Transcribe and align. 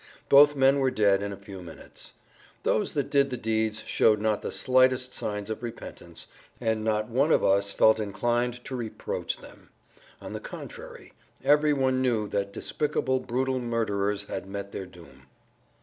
Both 0.29 0.55
men 0.55 0.79
were 0.79 0.89
dead 0.89 1.21
in 1.21 1.31
a 1.31 1.37
few 1.37 1.61
minutes. 1.61 2.13
Those 2.63 2.93
that 2.95 3.11
did 3.11 3.29
the 3.29 3.37
deeds 3.37 3.83
showed 3.85 4.19
not 4.19 4.41
the 4.41 4.51
slightest 4.51 5.13
signs 5.13 5.47
of 5.51 5.61
repentance, 5.61 6.25
and 6.59 6.83
not 6.83 7.07
one 7.09 7.31
of 7.31 7.43
us 7.43 7.71
felt 7.71 7.99
inclined 7.99 8.65
to 8.65 8.75
reproach 8.75 9.37
them; 9.37 9.69
on 10.19 10.33
the 10.33 10.39
contrary, 10.39 11.13
every 11.43 11.71
one 11.73 12.01
knew 12.01 12.27
that 12.29 12.51
despicable, 12.51 13.19
brutal 13.19 13.59
murderers 13.59 14.23
had 14.23 14.47
met 14.47 14.71
their 14.71 14.87
doom. 14.87 15.27